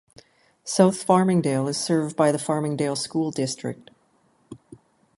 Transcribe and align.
South 0.63 1.05
Farmingdale 1.05 1.69
is 1.69 1.77
served 1.77 2.15
by 2.15 2.31
the 2.31 2.39
Farmingdale 2.39 2.97
School 2.97 3.29
District. 3.29 3.91